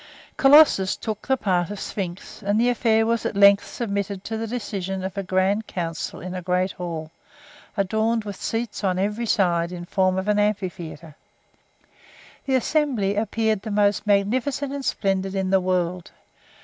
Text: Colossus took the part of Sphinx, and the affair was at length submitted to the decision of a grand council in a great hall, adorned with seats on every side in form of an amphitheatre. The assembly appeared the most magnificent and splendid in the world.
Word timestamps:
Colossus 0.35 0.95
took 0.95 1.27
the 1.27 1.37
part 1.37 1.69
of 1.69 1.79
Sphinx, 1.79 2.41
and 2.41 2.59
the 2.59 2.69
affair 2.69 3.05
was 3.05 3.23
at 3.23 3.35
length 3.35 3.67
submitted 3.67 4.23
to 4.23 4.35
the 4.35 4.47
decision 4.47 5.03
of 5.03 5.15
a 5.15 5.21
grand 5.21 5.67
council 5.67 6.19
in 6.19 6.33
a 6.33 6.41
great 6.41 6.71
hall, 6.71 7.11
adorned 7.77 8.23
with 8.23 8.35
seats 8.41 8.83
on 8.83 8.97
every 8.97 9.27
side 9.27 9.71
in 9.71 9.85
form 9.85 10.17
of 10.17 10.27
an 10.27 10.39
amphitheatre. 10.39 11.15
The 12.47 12.55
assembly 12.55 13.15
appeared 13.15 13.61
the 13.61 13.69
most 13.69 14.07
magnificent 14.07 14.73
and 14.73 14.83
splendid 14.83 15.35
in 15.35 15.51
the 15.51 15.59
world. 15.61 16.09